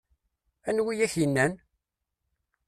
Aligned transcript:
Anwa 0.69 0.91
i 0.93 0.99
ak-innan? 1.05 1.53